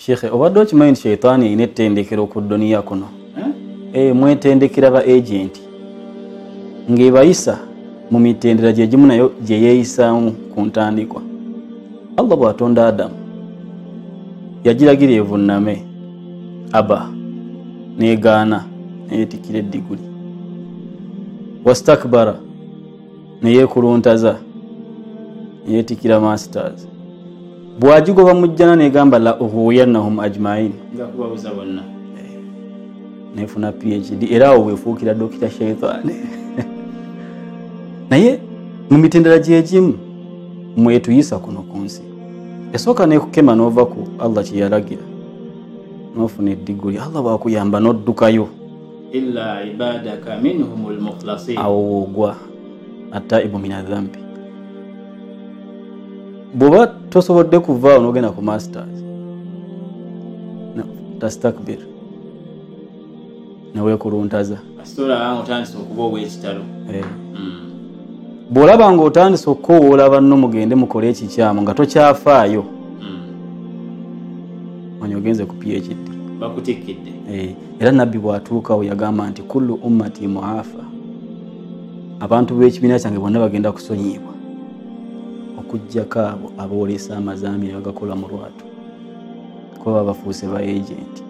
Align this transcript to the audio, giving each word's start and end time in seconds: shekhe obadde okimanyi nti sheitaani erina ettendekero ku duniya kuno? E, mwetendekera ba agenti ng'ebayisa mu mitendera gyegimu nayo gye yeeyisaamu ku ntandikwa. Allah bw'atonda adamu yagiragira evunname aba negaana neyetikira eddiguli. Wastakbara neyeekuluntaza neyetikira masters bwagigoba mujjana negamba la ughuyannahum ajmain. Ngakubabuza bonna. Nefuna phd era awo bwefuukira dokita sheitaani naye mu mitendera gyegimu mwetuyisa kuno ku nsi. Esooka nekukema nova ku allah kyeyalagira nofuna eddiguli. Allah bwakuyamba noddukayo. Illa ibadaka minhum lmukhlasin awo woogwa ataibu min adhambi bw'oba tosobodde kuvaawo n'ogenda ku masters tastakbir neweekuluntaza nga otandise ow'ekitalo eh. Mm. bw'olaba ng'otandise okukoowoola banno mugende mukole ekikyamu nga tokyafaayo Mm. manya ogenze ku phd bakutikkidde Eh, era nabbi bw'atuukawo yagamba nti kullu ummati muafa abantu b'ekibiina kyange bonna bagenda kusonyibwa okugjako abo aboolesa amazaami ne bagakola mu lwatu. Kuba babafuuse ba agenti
shekhe 0.00 0.28
obadde 0.30 0.60
okimanyi 0.60 0.90
nti 0.92 1.00
sheitaani 1.02 1.46
erina 1.46 1.62
ettendekero 1.62 2.26
ku 2.26 2.40
duniya 2.40 2.80
kuno? 2.82 3.06
E, 3.92 4.12
mwetendekera 4.12 4.90
ba 4.90 5.00
agenti 5.04 5.60
ng'ebayisa 6.90 7.54
mu 8.10 8.18
mitendera 8.18 8.72
gyegimu 8.72 9.06
nayo 9.06 9.26
gye 9.46 9.56
yeeyisaamu 9.64 10.30
ku 10.52 10.58
ntandikwa. 10.66 11.20
Allah 12.16 12.36
bw'atonda 12.38 12.86
adamu 12.88 13.16
yagiragira 14.64 15.12
evunname 15.20 15.74
aba 16.72 16.98
negaana 17.98 18.58
neyetikira 19.08 19.58
eddiguli. 19.58 20.04
Wastakbara 21.64 22.34
neyeekuluntaza 23.42 24.32
neyetikira 25.68 26.20
masters 26.20 26.88
bwagigoba 27.80 28.34
mujjana 28.34 28.76
negamba 28.76 29.18
la 29.18 29.40
ughuyannahum 29.40 30.20
ajmain. 30.20 30.72
Ngakubabuza 30.94 31.50
bonna. 31.50 31.82
Nefuna 33.36 33.72
phd 33.72 34.22
era 34.32 34.48
awo 34.48 34.64
bwefuukira 34.64 35.14
dokita 35.14 35.50
sheitaani 35.50 36.14
naye 38.10 38.40
mu 38.90 38.98
mitendera 38.98 39.38
gyegimu 39.38 39.94
mwetuyisa 40.76 41.38
kuno 41.38 41.62
ku 41.62 41.78
nsi. 41.78 42.02
Esooka 42.72 43.06
nekukema 43.06 43.54
nova 43.54 43.86
ku 43.86 44.08
allah 44.18 44.44
kyeyalagira 44.44 45.02
nofuna 46.16 46.50
eddiguli. 46.50 46.98
Allah 46.98 47.22
bwakuyamba 47.22 47.80
noddukayo. 47.80 48.48
Illa 49.12 49.64
ibadaka 49.64 50.36
minhum 50.36 50.90
lmukhlasin 50.90 51.58
awo 51.58 51.82
woogwa 51.82 52.36
ataibu 53.12 53.58
min 53.58 53.72
adhambi 53.72 54.18
bw'oba 56.54 56.86
tosobodde 57.10 57.58
kuvaawo 57.58 57.98
n'ogenda 58.02 58.30
ku 58.34 58.42
masters 58.42 59.00
tastakbir 61.20 61.78
neweekuluntaza 63.74 64.58
nga 65.06 65.40
otandise 65.40 65.76
ow'ekitalo 65.98 66.62
eh. 66.92 67.04
Mm. 67.36 67.60
bw'olaba 68.50 68.92
ng'otandise 68.92 69.46
okukoowoola 69.50 70.10
banno 70.10 70.36
mugende 70.36 70.74
mukole 70.74 71.08
ekikyamu 71.12 71.62
nga 71.62 71.74
tokyafaayo 71.74 72.64
Mm. 73.00 73.20
manya 75.00 75.16
ogenze 75.16 75.44
ku 75.44 75.54
phd 75.60 76.00
bakutikkidde 76.40 77.10
Eh, 77.30 77.54
era 77.78 77.92
nabbi 77.92 78.18
bw'atuukawo 78.18 78.82
yagamba 78.84 79.30
nti 79.30 79.42
kullu 79.42 79.74
ummati 79.74 80.26
muafa 80.26 80.82
abantu 82.20 82.54
b'ekibiina 82.54 82.98
kyange 82.98 83.18
bonna 83.18 83.38
bagenda 83.40 83.72
kusonyibwa 83.72 84.32
okugjako 85.60 86.18
abo 86.20 86.48
aboolesa 86.62 87.16
amazaami 87.16 87.66
ne 87.66 87.74
bagakola 87.78 88.14
mu 88.20 88.26
lwatu. 88.32 88.64
Kuba 89.78 89.96
babafuuse 89.96 90.44
ba 90.52 90.58
agenti 90.58 91.29